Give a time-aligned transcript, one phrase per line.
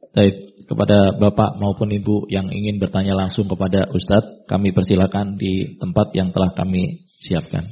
[0.00, 6.16] Baik, kepada Bapak maupun Ibu yang ingin bertanya langsung kepada Ustadz, kami persilakan di tempat
[6.16, 7.68] yang telah kami siapkan.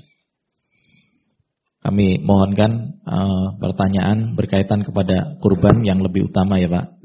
[1.78, 7.00] Kami mohonkan uh, pertanyaan berkaitan kepada kurban yang lebih utama ya Pak.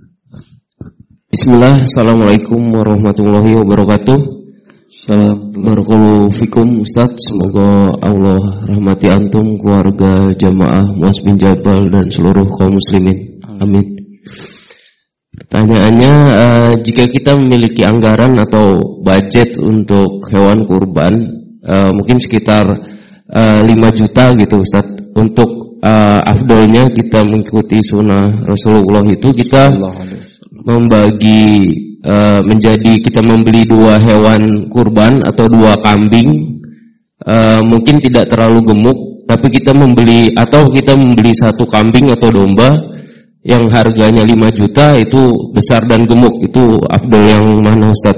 [1.30, 4.18] Bismillah, Assalamualaikum warahmatullahi wabarakatuh.
[4.94, 7.16] Assalamualaikum fikum Ustaz.
[7.16, 13.42] Semoga Allah rahmati antum, keluarga, jamaah, Muas bin Jabal dan seluruh kaum muslimin.
[13.62, 13.93] Amin.
[15.54, 21.14] Pertanyaannya, uh, jika kita memiliki anggaran atau budget untuk hewan kurban,
[21.62, 22.66] uh, mungkin sekitar
[23.30, 24.90] uh, eh, 5 juta gitu Ustaz.
[25.14, 29.70] Untuk uh, afdolnya kita mengikuti sunnah Rasulullah itu kita
[30.66, 31.70] membagi
[32.02, 36.34] uh, menjadi kita membeli dua hewan kurban atau dua kambing,
[37.30, 38.98] uh, mungkin tidak terlalu gemuk,
[39.30, 42.93] tapi kita membeli atau kita membeli satu kambing atau domba
[43.44, 48.16] yang harganya 5 juta itu besar dan gemuk itu Abdul yang mana Ustaz?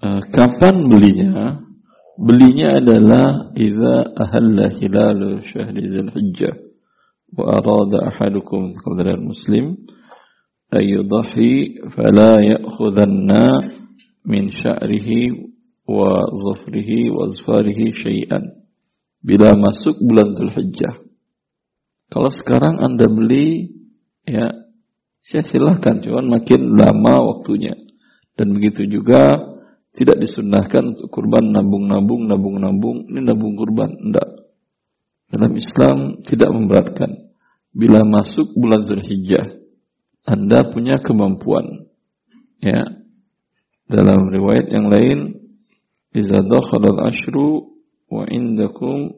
[0.00, 1.60] Uh, kapan belinya?
[2.18, 6.50] Belinya adalah idza ahalla hilal syahri Dzulhijjah
[7.36, 9.78] wa arada ahadukum qadra muslim
[10.72, 13.46] ay yudhi fala ya'khudanna
[14.26, 15.30] min sya'rihi
[15.86, 18.66] wa dhafrihi wa azfarihi syai'an
[19.22, 21.07] bila masuk bulan Dzulhijjah
[22.08, 23.68] kalau sekarang Anda beli,
[24.24, 24.48] ya,
[25.20, 27.76] saya silahkan, cuman makin lama waktunya.
[28.32, 29.36] Dan begitu juga
[29.92, 34.24] tidak disunahkan untuk kurban nabung-nabung, nabung-nabung, ini nabung kurban, enggak.
[35.28, 37.28] Dalam Islam tidak memberatkan.
[37.76, 39.60] Bila masuk bulan Zulhijjah,
[40.24, 41.92] Anda punya kemampuan.
[42.64, 43.04] Ya.
[43.84, 45.18] Dalam riwayat yang lain,
[46.16, 47.76] "Idza dakhala al-ashru
[48.08, 49.12] wa indakum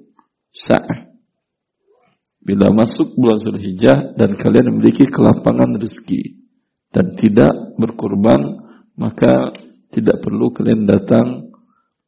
[0.51, 1.10] sa'ah."
[2.51, 6.43] Bila masuk bulan Zulhijjah dan kalian memiliki kelapangan rezeki
[6.91, 8.43] dan tidak berkurban,
[8.99, 9.55] maka
[9.95, 11.55] tidak perlu kalian datang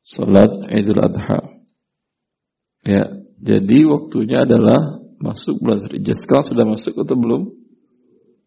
[0.03, 1.47] salat Idul Adha.
[2.83, 3.07] Ya,
[3.39, 6.19] jadi waktunya adalah masuk bulan Zulhijjah.
[6.19, 7.43] Sekarang sudah masuk atau belum?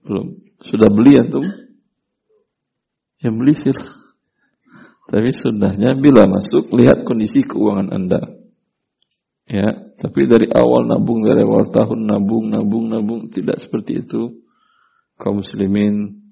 [0.04, 0.28] Belum.
[0.68, 1.48] Sudah beli antum?
[3.24, 3.78] Yang beli sih.
[5.08, 8.20] Tapi sudahnya bila masuk lihat kondisi keuangan Anda.
[9.46, 13.22] Ya, tapi dari awal nabung, dari awal tahun nabung, nabung, nabung.
[13.30, 14.42] Tidak seperti itu.
[15.16, 16.26] Kaum muslimin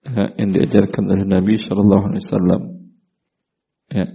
[0.00, 2.62] ya, yang diajarkan oleh Nabi Shallallahu Alaihi Wasallam.
[3.92, 4.06] Ya.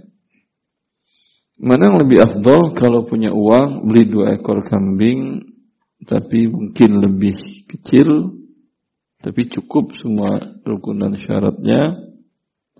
[1.60, 5.44] Mana yang lebih afdol kalau punya uang beli dua ekor kambing
[6.08, 7.36] tapi mungkin lebih
[7.68, 8.32] kecil
[9.20, 12.00] tapi cukup semua rukunan syaratnya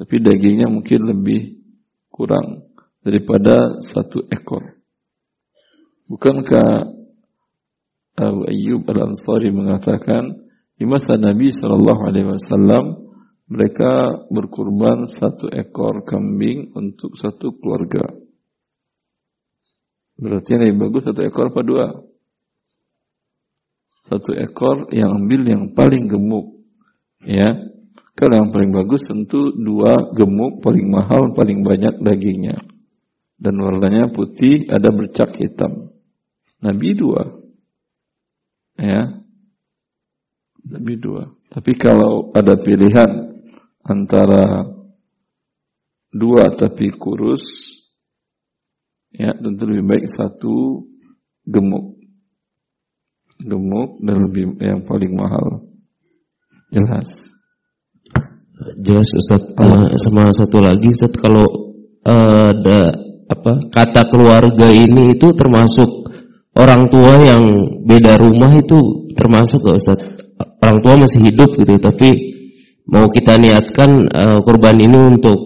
[0.01, 1.61] tapi dagingnya mungkin lebih
[2.09, 2.73] kurang
[3.05, 4.80] daripada satu ekor.
[6.11, 6.91] Bukankah
[8.19, 10.43] Abu Ayyub Al-Ansari mengatakan
[10.75, 12.85] di masa Nabi Shallallahu Alaihi Wasallam
[13.47, 18.11] mereka berkurban satu ekor kambing untuk satu keluarga.
[20.19, 21.87] Berarti yang lebih bagus satu ekor apa dua?
[24.11, 26.59] Satu ekor yang ambil yang paling gemuk.
[27.23, 27.47] Ya.
[28.19, 32.67] Kalau yang paling bagus tentu dua gemuk paling mahal paling banyak dagingnya.
[33.41, 35.90] Dan warnanya putih ada bercak hitam.
[36.61, 37.23] Nabi dua.
[38.77, 39.25] Ya.
[40.61, 41.33] Nabi dua.
[41.49, 43.33] Tapi kalau ada pilihan
[43.81, 44.69] antara
[46.13, 47.43] dua tapi kurus,
[49.11, 50.85] ya tentu lebih baik satu
[51.49, 51.97] gemuk.
[53.41, 55.65] Gemuk dan lebih yang paling mahal.
[56.71, 57.09] Jelas.
[58.79, 59.43] Jelas Ustaz.
[59.57, 61.49] Uh, sama satu lagi Ustaz kalau
[62.05, 62.93] uh, ada
[63.31, 66.00] apa kata keluarga ini itu termasuk
[66.61, 67.43] orang tua yang
[67.89, 69.99] beda rumah itu termasuk gak Ustaz?
[70.61, 72.09] Orang tua masih hidup gitu, tapi
[72.85, 75.39] mau kita niatkan uh, kurban ini untuk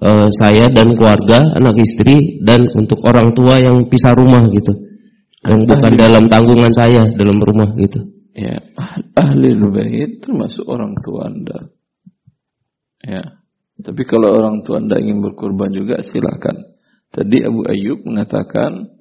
[0.00, 4.72] uh, saya dan keluarga, anak istri dan untuk orang tua yang pisah rumah gitu.
[5.44, 8.00] Yang bukan dalam tanggungan saya dalam rumah gitu.
[8.32, 8.64] Ya,
[9.12, 11.58] ahli bait termasuk orang tua Anda.
[13.04, 13.22] Ya.
[13.82, 16.76] Tapi kalau orang tua Anda ingin berkorban juga silakan.
[17.12, 18.91] Tadi Abu Ayyub mengatakan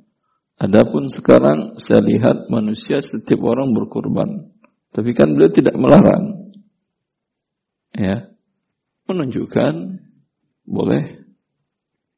[0.61, 4.53] Adapun sekarang saya lihat manusia setiap orang berkorban.
[4.93, 6.53] Tapi kan beliau tidak melarang.
[7.97, 8.29] Ya.
[9.09, 10.05] Menunjukkan
[10.69, 11.25] boleh.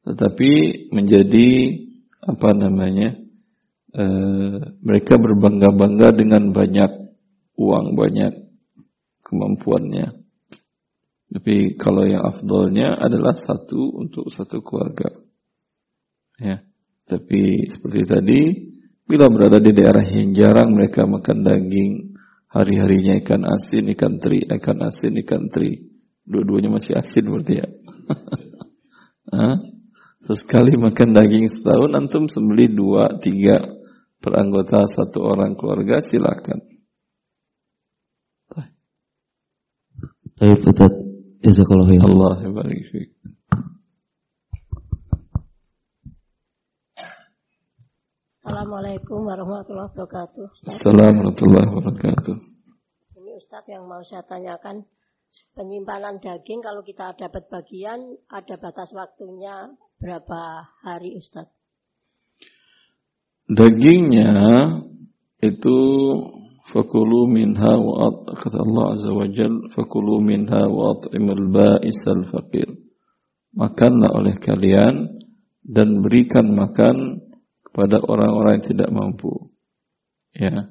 [0.04, 0.50] Tetapi
[0.92, 1.48] menjadi
[2.20, 3.16] apa namanya?
[3.96, 4.04] E,
[4.84, 7.16] mereka berbangga-bangga dengan banyak
[7.56, 8.44] uang, banyak
[9.24, 10.20] kemampuannya.
[11.32, 15.08] Tapi kalau yang afdolnya adalah satu untuk satu keluarga.
[16.36, 16.60] Ya.
[17.04, 18.40] Tapi seperti tadi,
[19.04, 22.16] bila berada di daerah yang jarang mereka makan daging,
[22.48, 25.84] hari-harinya ikan asin, ikan teri, ikan asin, ikan teri.
[26.24, 27.68] Dua-duanya masih asin berarti ya.
[30.24, 33.60] Sesekali makan daging setahun, antum sembeli dua, tiga
[34.24, 36.64] per anggota satu orang keluarga, silakan.
[40.34, 40.92] Baik, Ustaz.
[41.44, 42.08] Jazakallahu khairan.
[42.08, 42.88] Allah barik
[48.44, 50.68] Assalamualaikum warahmatullahi wabarakatuh.
[50.68, 52.36] Assalamualaikum warahmatullahi wabarakatuh.
[53.16, 54.84] Ini Ustadz yang mau saya tanyakan,
[55.56, 61.56] penyimpanan daging kalau kita dapat bagian, ada batas waktunya berapa hari Ustadz?
[63.48, 64.36] Dagingnya
[65.40, 65.78] itu
[66.68, 72.68] fakulu minha wa kata Allah azza wa jal fakulu minha wa at'imul ba'isal faqir.
[73.56, 75.16] Makanlah oleh kalian
[75.64, 77.23] dan berikan makan
[77.74, 79.50] pada orang-orang yang tidak mampu.
[80.30, 80.70] Ya.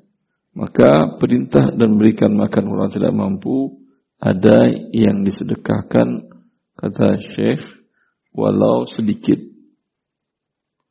[0.55, 3.83] Maka perintah dan berikan makan orang tidak mampu
[4.23, 4.63] ada
[4.95, 6.31] yang disedekahkan
[6.79, 7.59] kata Syekh
[8.31, 9.35] walau sedikit.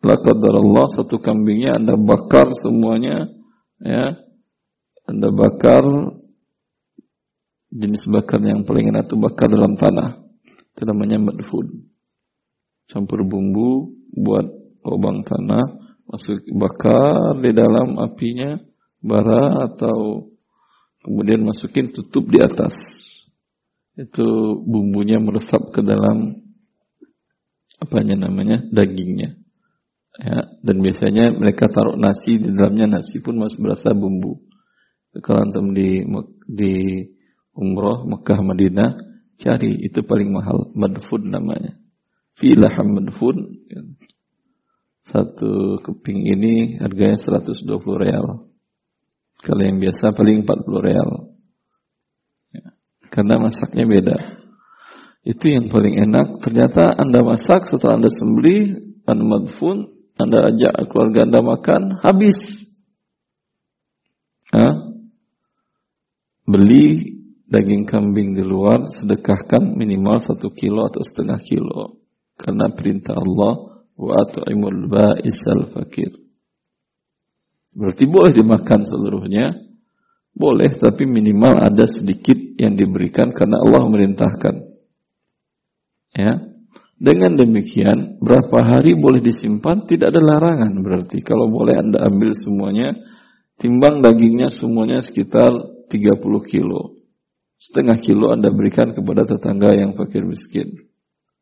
[0.02, 3.32] La Allah satu kambingnya Anda bakar semuanya
[3.80, 4.20] ya.
[5.08, 5.86] Anda bakar
[7.72, 10.20] jenis bakar yang paling enak itu bakar dalam tanah.
[10.74, 11.88] Itu namanya madfun.
[12.90, 14.44] Campur bumbu buat
[14.82, 15.81] lubang tanah
[16.12, 18.60] masuk bakar di dalam apinya
[19.00, 20.28] bara atau
[21.00, 22.76] kemudian masukin tutup di atas.
[23.96, 26.36] Itu bumbunya meresap ke dalam
[27.80, 28.60] apanya namanya?
[28.68, 29.40] Dagingnya.
[30.12, 34.44] Ya dan biasanya mereka taruh nasi di dalamnya nasi pun masih berasa bumbu.
[35.24, 36.04] Kalau antum di
[36.44, 37.08] di
[37.56, 38.90] umroh Mekah Madinah
[39.40, 40.72] cari itu paling mahal.
[40.76, 41.80] Madfun namanya.
[42.36, 43.36] Filaham madfun
[45.02, 47.66] satu keping ini harganya 120
[47.98, 48.46] real.
[49.42, 51.10] Kalau yang biasa paling 40 real.
[52.54, 52.78] Ya.
[53.10, 54.16] Karena masaknya beda.
[55.26, 56.38] Itu yang paling enak.
[56.38, 62.38] Ternyata Anda masak setelah Anda sembeli, Anda madfun, Anda ajak keluarga Anda makan, habis.
[64.54, 64.94] Hah?
[66.46, 67.18] Beli
[67.50, 71.98] daging kambing di luar, sedekahkan minimal satu kilo atau setengah kilo.
[72.38, 74.24] Karena perintah Allah, wa
[74.88, 76.10] ba'isal fakir.
[77.72, 79.56] Berarti boleh dimakan seluruhnya,
[80.32, 84.54] boleh tapi minimal ada sedikit yang diberikan karena Allah merintahkan.
[86.12, 86.32] Ya.
[87.02, 91.18] Dengan demikian, berapa hari boleh disimpan tidak ada larangan berarti.
[91.18, 92.94] Kalau boleh Anda ambil semuanya,
[93.58, 95.50] timbang dagingnya semuanya sekitar
[95.90, 96.94] 30 kilo.
[97.58, 100.78] Setengah kilo Anda berikan kepada tetangga yang fakir miskin.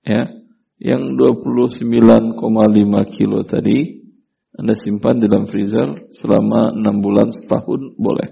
[0.01, 0.40] Ya
[0.81, 2.41] yang 29,5
[3.13, 4.01] kilo tadi
[4.57, 8.29] Anda simpan di dalam freezer selama 6 bulan setahun boleh.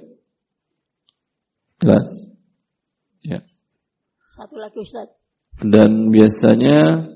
[1.78, 2.08] Jelas?
[3.22, 3.44] Ya.
[4.26, 5.12] Satu lagi Ustaz.
[5.60, 7.06] Dan biasanya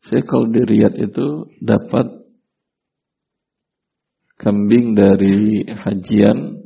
[0.00, 2.20] saya kalau di Riyadh itu dapat
[4.40, 6.64] kambing dari hajian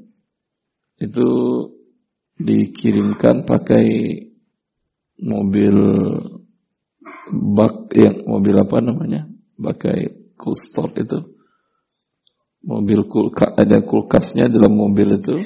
[1.03, 1.29] itu
[2.39, 3.87] dikirimkan pakai
[5.19, 5.77] mobil
[7.31, 9.29] bak yang mobil apa namanya?
[9.57, 11.21] Pakai cool store itu.
[12.65, 15.37] Mobil kulkas ada kulkasnya dalam mobil itu.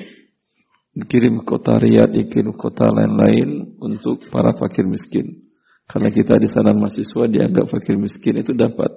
[0.99, 5.47] Dikirim kota Riyadh, dikirim kota lain-lain untuk para fakir miskin.
[5.87, 8.91] Karena kita di sana mahasiswa dianggap fakir miskin itu dapat.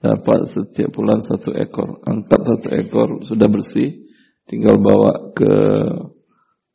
[0.00, 2.00] Dapat setiap bulan satu ekor.
[2.08, 4.08] Angkat satu ekor sudah bersih,
[4.48, 5.52] tinggal bawa ke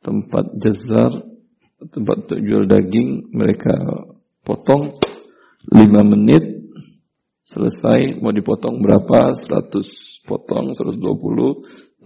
[0.06, 1.10] tempat jazar,
[1.90, 3.74] tempat untuk jual daging, mereka
[4.46, 4.94] potong
[5.66, 6.46] 5 menit
[7.50, 8.22] selesai.
[8.22, 9.34] Mau dipotong berapa?
[9.34, 11.02] 100 potong 120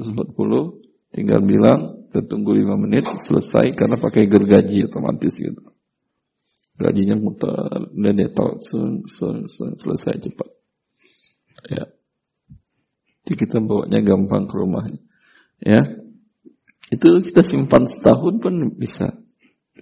[0.00, 3.76] 140 tinggal bilang kita tunggu 5 menit selesai.
[3.76, 5.60] Karena pakai gergaji otomatis gitu.
[6.80, 7.92] Gajinya muter.
[7.92, 8.64] Dan dia tahu
[9.76, 10.48] selesai cepat.
[11.68, 11.84] Ya.
[13.28, 15.04] Jadi kita bawanya gampang ke rumahnya.
[15.60, 15.84] Ya.
[16.88, 19.12] Itu kita simpan setahun pun bisa.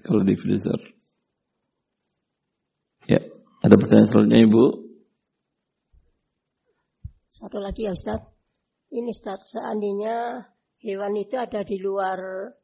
[0.02, 0.97] Kalau di freezer
[3.58, 4.64] ada pertanyaan selanjutnya Ibu?
[7.26, 8.22] Satu lagi ya Ustaz.
[8.88, 10.48] Ini Ustaz, seandainya
[10.80, 12.18] hewan itu ada di luar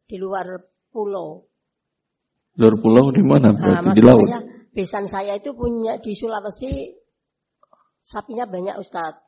[0.06, 0.46] di luar
[0.94, 1.44] pulau.
[2.54, 3.50] Luar pulau di mana?
[3.50, 4.28] Nah, Berarti nah, di laut.
[4.74, 6.94] besan saya itu punya di Sulawesi
[7.98, 9.18] sapinya banyak Ustaz.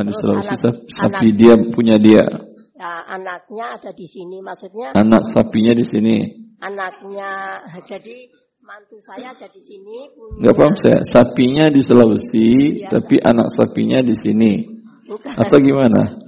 [0.00, 2.24] Di Sulawesi anak, sapi anak, dia punya dia.
[2.80, 4.96] Ya, anaknya ada di sini maksudnya.
[4.96, 6.16] Anak sapinya di sini.
[6.60, 8.32] Anaknya jadi
[8.70, 10.46] mantu saya ada di sini punya.
[10.46, 10.98] Gak paham saya.
[11.02, 12.50] Sapinya di Sulawesi,
[12.86, 13.34] ya, tapi saya.
[13.34, 14.52] anak sapinya di sini.
[15.10, 15.34] Bukan.
[15.34, 16.02] Atau gimana?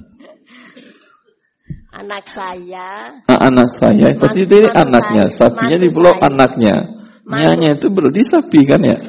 [2.03, 3.21] Anak saya.
[3.29, 6.25] Ah, anak saya, Mas- tadi mantu anaknya, saya- sapinya mantu di pulau saya.
[6.33, 6.75] anaknya.
[7.23, 7.43] Mantu.
[7.47, 8.97] Nyanya itu berarti sapi kan ya?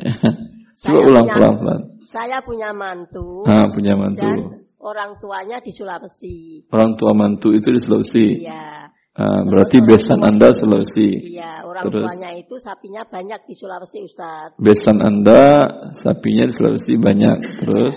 [0.80, 1.80] Coba Saya ulang pelan-pelan.
[2.04, 4.26] Saya punya mantu Ah, punya mantu.
[4.26, 4.36] dan
[4.82, 6.66] orang tuanya di Sulawesi.
[6.74, 8.42] Orang tua mantu itu di Sulawesi.
[8.44, 8.90] Iya.
[9.10, 11.34] Ah, berarti besan Anda Sulawesi.
[11.34, 12.02] Iya, orang Terus?
[12.06, 14.54] tuanya itu sapinya banyak di Sulawesi, Ustaz.
[14.54, 15.66] Besan Anda
[15.98, 17.36] sapinya di Sulawesi banyak.
[17.64, 17.94] Terus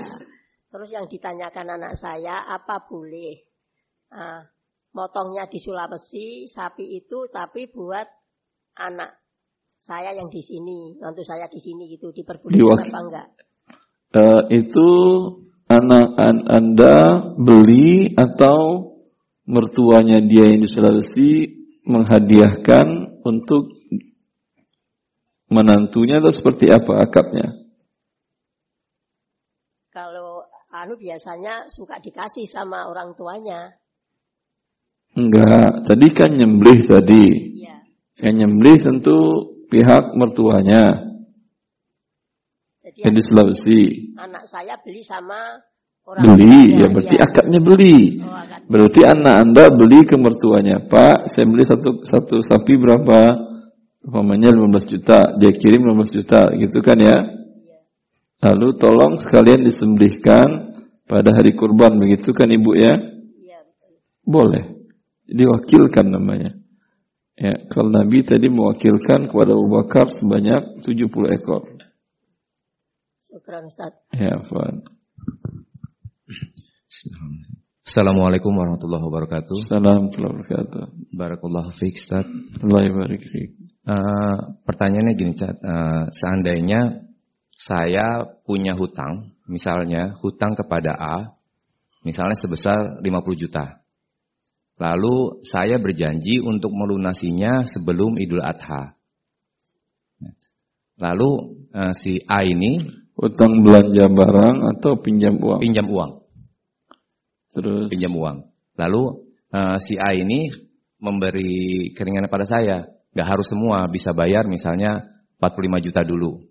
[0.73, 3.45] Terus yang ditanyakan anak saya, apa boleh?
[4.09, 4.41] Ah,
[4.97, 8.09] motongnya di Sulawesi, sapi itu tapi buat
[8.81, 9.13] anak
[9.77, 13.27] saya yang di sini, mantu saya di sini gitu, diperbolehkan apa enggak?
[14.17, 14.89] eh, itu
[15.69, 18.92] anak an- Anda beli atau
[19.43, 21.31] mertuanya dia yang di Sulawesi
[21.83, 23.71] menghadiahkan untuk
[25.51, 27.53] menantunya atau seperti apa akadnya?
[29.93, 33.77] Kalau anu biasanya suka dikasih sama orang tuanya.
[35.13, 37.25] Enggak, tadi kan nyembelih tadi.
[37.61, 37.85] Iya.
[38.17, 39.17] Yang nyembelih tentu
[39.69, 41.13] pihak mertuanya
[42.81, 43.81] Jadi yang di Sulawesi.
[44.17, 45.61] anak saya beli sama
[46.09, 47.25] orang Beli, tuanya, ya berarti iya.
[47.29, 47.97] akadnya beli.
[48.43, 48.59] Akad.
[48.67, 53.51] Berarti anak anda beli ke mertuanya, Pak, saya beli satu satu sapi berapa?
[54.03, 57.15] Umpamanya 15 juta, dia kirim 15 juta, gitu kan ya?
[58.43, 60.75] Lalu tolong sekalian disembelihkan
[61.07, 62.91] pada hari kurban, begitu kan ibu ya?
[62.91, 64.03] Iya, betul.
[64.27, 64.63] Boleh.
[65.23, 66.51] Diwakilkan namanya.
[67.39, 71.63] Ya, kalau Nabi tadi mewakilkan kepada Abu Bakar sebanyak 70 ekor.
[73.23, 73.95] Syukran Ustaz.
[74.11, 74.83] Ya, Afwan.
[77.83, 79.67] Assalamualaikum warahmatullahi wabarakatuh.
[79.67, 80.83] Assalamualaikum warahmatullahi wabarakatuh.
[81.19, 82.23] Barakallahu fiik, Ustaz.
[82.63, 83.51] Barik fiik.
[83.83, 85.51] Eh, pertanyaannya gini, Ustaz.
[85.59, 87.03] Eh, seandainya
[87.51, 91.35] saya punya hutang, misalnya hutang kepada A,
[92.07, 93.83] misalnya sebesar 50 juta.
[94.79, 98.95] Lalu saya berjanji untuk melunasinya sebelum Idul Adha.
[101.03, 101.31] Lalu
[101.75, 105.61] eh, si A ini Utang belanja barang atau pinjam uang.
[105.61, 106.22] pinjam uang.
[107.53, 108.37] Terus pinjam uang.
[108.75, 109.03] Lalu
[109.53, 110.49] eh, si A ini
[110.97, 112.89] memberi keringanan pada saya.
[113.13, 115.05] Gak harus semua bisa bayar misalnya
[115.37, 116.41] 45 juta dulu.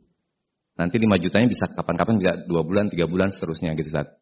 [0.78, 4.14] Nanti 5 jutanya bisa kapan-kapan bisa 2 bulan, 3 bulan seterusnya gitu Ustaz.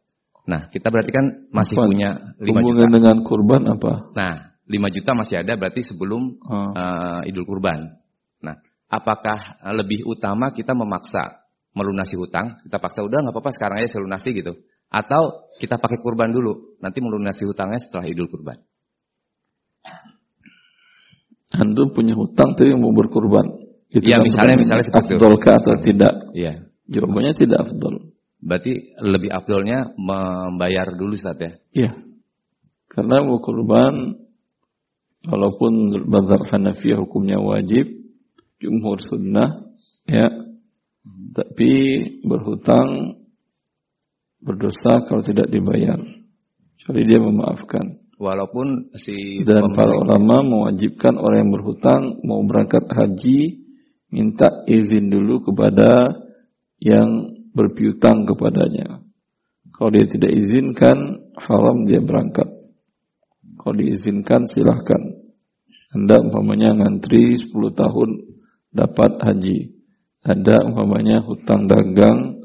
[0.48, 2.10] Nah kita berarti kan masih Afwan, punya
[2.40, 2.84] 5 juta.
[2.88, 3.92] dengan kurban apa?
[4.16, 4.32] Nah
[4.64, 6.40] 5 juta masih ada berarti sebelum
[6.74, 8.00] eh, Idul Kurban.
[8.40, 8.56] Nah
[8.88, 11.44] apakah lebih utama kita memaksa
[11.76, 12.56] melunasi hutang?
[12.64, 14.56] Kita paksa udah nggak apa-apa sekarang aja saya lunasi gitu.
[14.90, 18.58] Atau kita pakai kurban dulu, nanti melunasi hutangnya setelah Idul Kurban.
[21.50, 23.42] Antum punya hutang tapi mau berkurban.
[23.90, 25.18] Itu kan misalnya- misalnya seperti itu.
[25.18, 26.14] Afdolkah atau tidak?
[26.30, 26.70] Iya.
[26.90, 27.94] Jawabannya tidak afdol.
[28.38, 31.52] Berarti lebih afdolnya membayar dulu Ustaz ya.
[31.74, 31.90] Iya.
[32.86, 34.14] Karena mau kurban
[35.26, 37.86] walaupun mazhab Hanafiyah hukumnya wajib,
[38.62, 39.70] jumhur sunnah
[40.06, 40.30] ya.
[41.30, 41.72] Tapi
[42.26, 43.19] berhutang
[44.40, 46.00] berdosa kalau tidak dibayar.
[46.76, 48.00] Kecuali dia memaafkan.
[48.20, 53.64] Walaupun si Dan para ulama mewajibkan orang yang berhutang mau berangkat haji
[54.12, 56.20] minta izin dulu kepada
[56.80, 59.00] yang berpiutang kepadanya.
[59.72, 62.48] Kalau dia tidak izinkan, haram dia berangkat.
[63.60, 65.00] Kalau diizinkan, silahkan.
[65.92, 68.08] Anda umpamanya ngantri 10 tahun
[68.72, 69.58] dapat haji.
[70.20, 72.39] Ada umpamanya hutang dagang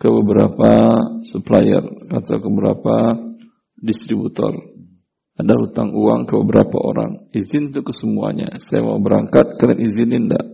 [0.00, 0.96] ke beberapa
[1.28, 3.20] supplier atau ke beberapa
[3.76, 4.56] distributor.
[5.36, 7.28] Ada hutang uang ke beberapa orang.
[7.36, 8.56] Izin itu ke semuanya.
[8.64, 10.46] Saya mau berangkat, kalian izinin enggak?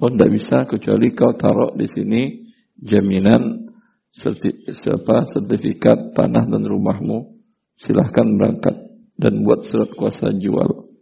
[0.00, 3.72] Oh, enggak bisa kecuali kau taruh di sini jaminan
[4.12, 7.40] serti, siapa sertifikat tanah dan rumahmu.
[7.80, 8.76] Silahkan berangkat
[9.16, 10.92] dan buat surat kuasa jual.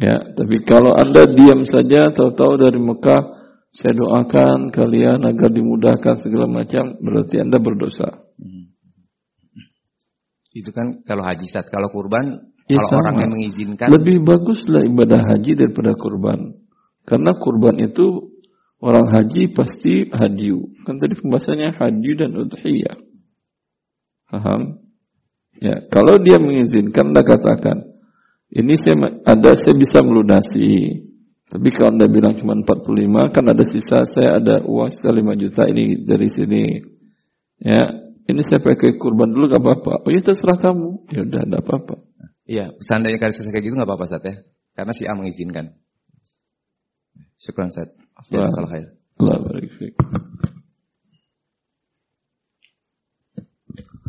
[0.00, 3.43] Ya, tapi kalau anda diam saja, tahu-tahu dari Mekah,
[3.74, 8.22] saya doakan kalian agar dimudahkan segala macam, berarti anda berdosa.
[10.54, 13.00] itu kan kalau haji Ustaz, kalau kurban Ya, kalau sama.
[13.04, 16.64] orang yang mengizinkan Lebih baguslah ibadah haji daripada kurban.
[17.04, 18.32] Karena kurban itu
[18.80, 20.72] orang haji pasti hadiu.
[20.88, 22.96] Kan tadi pembahasannya hadiu dan udhiyah.
[24.32, 24.80] Paham?
[25.60, 27.84] Ya, kalau dia mengizinkan, anda katakan,
[28.48, 31.03] ini saya ada saya bisa melunasi.
[31.54, 35.62] Tapi kalau anda bilang cuma 45, kan ada sisa, saya ada uang sisa 5 juta
[35.70, 36.82] ini dari sini.
[37.62, 37.94] Ya,
[38.26, 40.02] ini saya pakai kurban dulu gak apa-apa.
[40.02, 41.06] Oh ya terserah kamu.
[41.14, 42.02] Ya udah, ada apa-apa.
[42.50, 44.34] Iya, seandainya kasus kayak gitu nggak apa-apa Ustaz ya.
[44.74, 45.78] Karena si A mengizinkan.
[47.38, 47.94] Syukran Ustaz.
[48.34, 48.86] Jazakallah khair.
[49.22, 49.94] Allah barik.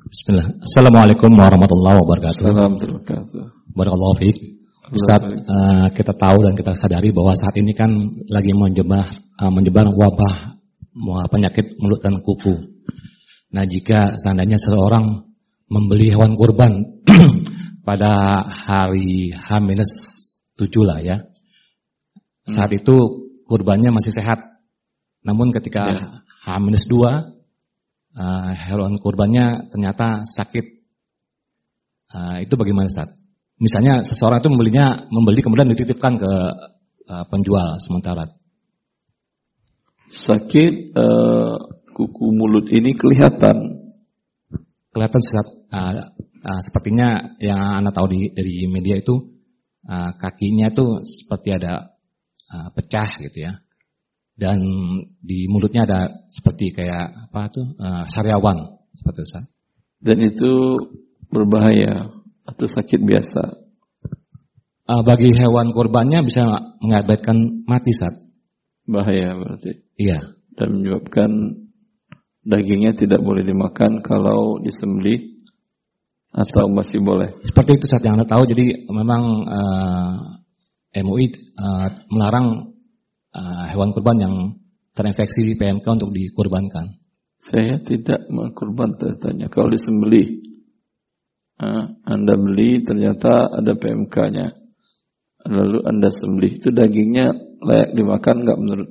[0.10, 0.48] Bismillah.
[0.66, 2.42] Assalamualaikum warahmatullahi wabarakatuh.
[2.42, 3.44] Assalamualaikum warahmatullahi wabarakatuh.
[3.78, 4.65] Barakallahu fiik.
[4.94, 7.98] Ustaz, uh, kita tahu dan kita sadari bahwa saat ini kan
[8.30, 9.08] lagi menyebar
[9.42, 10.62] uh, menyebar wabah
[11.32, 12.56] penyakit mulut dan kuku.
[13.52, 15.26] Nah, jika seandainya seseorang
[15.72, 17.02] membeli hewan kurban
[17.88, 21.18] pada hari H-7 lah ya.
[22.46, 22.96] Saat itu
[23.50, 24.40] kurbannya masih sehat.
[25.26, 25.98] Namun ketika Ya.
[26.46, 30.66] H-2 uh, hewan kurbannya ternyata sakit.
[32.14, 33.25] Uh, itu bagaimana Ustaz?
[33.56, 36.34] Misalnya seseorang itu membelinya membeli kemudian dititipkan ke
[37.08, 38.28] uh, penjual sementara.
[40.06, 41.56] Sakit eh,
[41.92, 43.84] kuku mulut ini kelihatan.
[44.92, 49.28] Kelihatan Ustaz, uh, uh, sepertinya yang Anda tahu di, dari media itu
[49.88, 51.96] uh, kakinya itu seperti ada
[52.48, 53.60] uh, pecah gitu ya.
[54.36, 54.64] Dan
[55.20, 56.00] di mulutnya ada
[56.32, 59.42] seperti kayak apa tuh uh, sariawan seperti itu.
[60.00, 60.52] Dan itu
[61.28, 63.44] berbahaya atau sakit biasa.
[64.86, 66.46] Uh, bagi hewan kurbannya bisa
[66.82, 68.14] mengakibatkan mati Ustaz.
[68.86, 69.82] Bahaya berarti.
[69.98, 70.38] Iya.
[70.56, 71.30] Dan menyebabkan
[72.46, 75.36] dagingnya tidak boleh dimakan kalau disembelih
[76.36, 77.34] atau masih boleh.
[77.48, 82.76] Seperti itu saat yang Anda tahu, jadi memang eh, MUI eh, melarang
[83.34, 84.36] eh, hewan kurban yang
[84.92, 87.00] terinfeksi PMK untuk dikurbankan.
[87.40, 90.45] Saya tidak mengkurban tanya kalau disembelih.
[92.04, 94.48] Anda beli ternyata ada PMK-nya.
[95.46, 97.32] Lalu Anda sembelih itu dagingnya
[97.62, 98.90] layak dimakan nggak menurut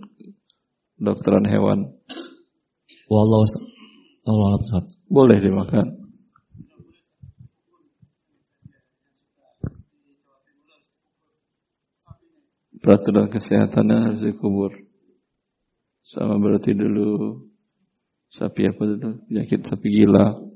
[0.97, 1.93] dokteran hewan?
[3.11, 3.45] Wallahu
[4.25, 4.89] Allah.
[5.11, 6.05] Boleh dimakan.
[12.81, 14.77] Peraturan kesehatannya harus dikubur.
[16.05, 17.41] Sama berarti dulu
[18.29, 19.25] sapi apa dulu?
[19.25, 20.54] Penyakit sapi gila.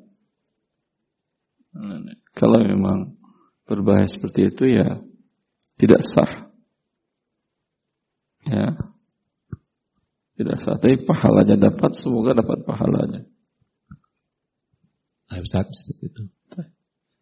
[1.78, 2.02] Nah,
[2.34, 3.14] Kalau memang
[3.70, 4.98] berbahaya seperti itu ya
[5.78, 6.50] tidak sah.
[8.50, 8.74] Ya.
[10.34, 10.74] Tidak sah.
[10.82, 13.22] Tapi pahalanya dapat, semoga dapat pahalanya.
[15.28, 16.22] Ah, Ustaz, seperti itu.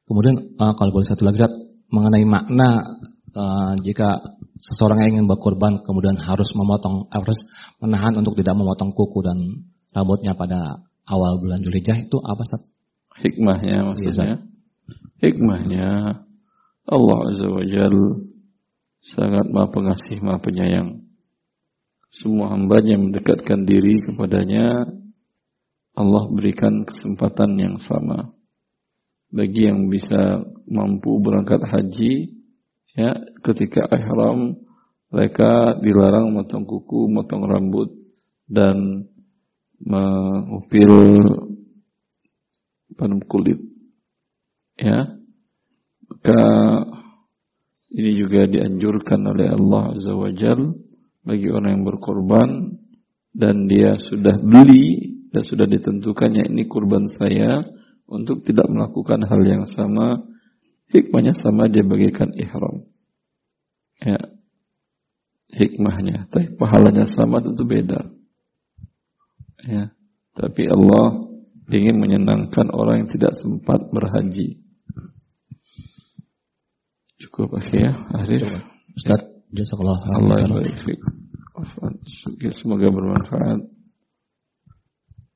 [0.06, 1.52] Kemudian eh, kalau boleh satu lagi Ustaz,
[1.90, 2.80] mengenai makna
[3.34, 4.22] eh, jika
[4.62, 7.36] seseorang yang ingin berkorban kemudian harus memotong harus
[7.82, 12.62] menahan untuk tidak memotong kuku dan rambutnya pada awal bulan Zulhijjah itu apa Ustaz?
[13.20, 14.45] Hikmahnya maksudnya.
[15.26, 16.22] Hikmahnya
[16.86, 17.96] Allah Azza wa Jal
[19.02, 21.02] sangat maha pengasih, maha penyayang.
[22.14, 24.86] Semua hambanya mendekatkan diri kepadanya,
[25.98, 28.30] Allah berikan kesempatan yang sama.
[29.34, 32.38] Bagi yang bisa mampu berangkat haji,
[32.94, 34.62] ya ketika ihram
[35.10, 37.90] mereka dilarang motong kuku, motong rambut,
[38.46, 39.10] dan
[39.82, 40.94] mengupil
[42.94, 43.75] panum kulit.
[44.76, 45.16] Ya,
[46.04, 46.42] maka
[47.96, 50.28] ini juga dianjurkan oleh Allah Azza wa
[51.26, 52.50] bagi orang yang berkorban
[53.32, 57.64] dan dia sudah beli dan sudah ditentukannya ini kurban saya
[58.04, 60.22] untuk tidak melakukan hal yang sama
[60.92, 62.84] hikmahnya sama dia bagaikan ihram.
[64.02, 64.20] Ya.
[65.46, 68.12] Hikmahnya tapi pahalanya sama tentu beda.
[69.64, 69.94] Ya.
[70.36, 71.26] Tapi Allah
[71.72, 74.65] ingin menyenangkan orang yang tidak sempat berhaji
[77.36, 78.64] cukup ya akhir
[78.96, 79.20] Ustaz,
[79.52, 80.56] jazakallah Allah.
[81.56, 82.00] Afwan.
[82.52, 83.60] Semoga bermanfaat.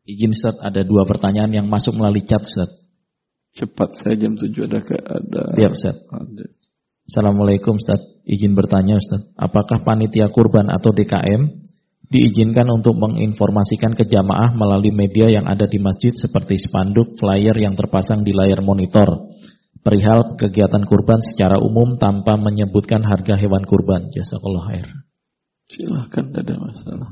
[0.09, 2.81] Izin Ustaz, ada dua pertanyaan yang masuk melalui chat Ustaz.
[3.53, 5.43] Cepat saya jam 7 ada ke ada.
[5.61, 6.07] Iya Ustaz.
[6.09, 6.45] ada.
[7.05, 8.01] Assalamualaikum Ustaz.
[8.25, 11.61] Izin bertanya Ustaz, apakah panitia kurban atau DKM
[12.11, 17.79] diizinkan untuk menginformasikan ke jamaah melalui media yang ada di masjid seperti spanduk, flyer yang
[17.79, 19.31] terpasang di layar monitor
[19.81, 24.09] perihal kegiatan kurban secara umum tanpa menyebutkan harga hewan kurban.
[24.09, 24.89] Jazakallah khair.
[25.71, 27.11] Silahkan tidak ada masalah.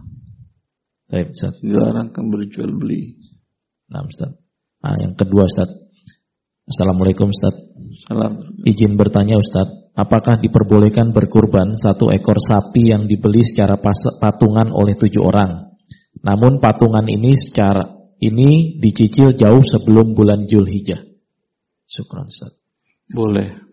[1.09, 1.55] Baik Ustaz.
[1.65, 3.17] Dilarang kan berjual beli.
[3.89, 4.37] Nah, Ustaz.
[4.85, 5.71] Nah, yang kedua Ustaz.
[6.69, 7.57] Assalamualaikum Ustaz.
[8.05, 8.61] Salam.
[8.61, 13.81] Izin bertanya Ustadz, apakah diperbolehkan berkurban satu ekor sapi yang dibeli secara
[14.21, 15.75] patungan oleh tujuh orang?
[16.21, 17.89] Namun patungan ini secara
[18.21, 21.01] ini dicicil jauh sebelum bulan Julhijjah.
[21.89, 22.58] Syukran Ustaz.
[23.13, 23.69] Boleh.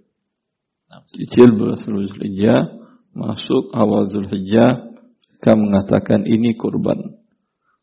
[1.12, 2.72] Cicil bulan Zulhijjah
[3.12, 4.96] masuk awal Zulhijjah
[5.36, 7.20] mereka mengatakan ini kurban.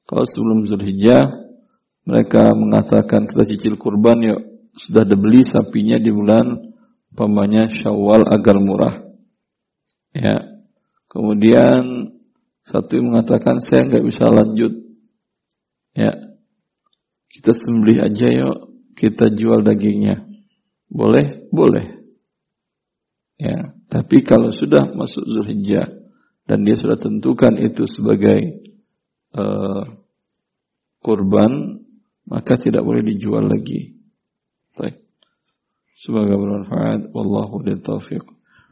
[0.08, 1.28] Kalau sebelum Zulhijjah
[2.08, 4.40] mereka mengatakan kita cicil kurban yuk
[4.74, 6.72] sudah dibeli sapinya di bulan
[7.12, 8.94] pamannya Syawal agar murah.
[10.16, 10.64] Ya.
[11.12, 12.16] Kemudian
[12.64, 14.72] satu mengatakan saya nggak bisa lanjut.
[15.92, 16.16] Ya.
[17.28, 18.58] Kita sembelih aja yuk
[18.96, 20.31] kita jual dagingnya.
[20.92, 21.48] Boleh?
[21.48, 22.04] Boleh.
[23.40, 25.88] Ya, tapi kalau sudah masuk Zulhijjah
[26.44, 28.60] dan dia sudah tentukan itu sebagai
[29.32, 29.88] uh,
[31.00, 31.80] kurban,
[32.28, 33.96] maka tidak boleh dijual lagi.
[34.76, 35.00] Baik.
[35.96, 37.10] Semoga bermanfaat.
[37.16, 38.28] Wallahu taufiq.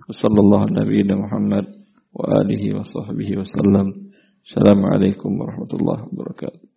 [0.07, 1.67] Wassallallahu Nabi Muhammad
[2.13, 4.13] wa alihi wa sahbihi wasallam.
[4.45, 6.70] Assalamualaikum warahmatullahi wabarakatuh.